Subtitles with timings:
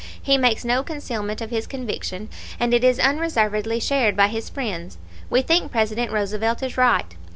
[0.19, 4.97] He makes no concealment of his conviction, and it is unreservedly shared by his friends.
[5.29, 7.13] We think President Roosevelt is right.